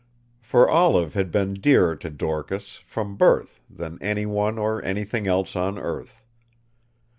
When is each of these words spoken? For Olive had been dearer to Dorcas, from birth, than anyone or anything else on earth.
For 0.39 0.67
Olive 0.67 1.13
had 1.13 1.29
been 1.29 1.53
dearer 1.53 1.95
to 1.97 2.09
Dorcas, 2.09 2.81
from 2.87 3.17
birth, 3.17 3.59
than 3.69 4.01
anyone 4.01 4.57
or 4.57 4.83
anything 4.83 5.27
else 5.27 5.55
on 5.55 5.77
earth. 5.77 6.25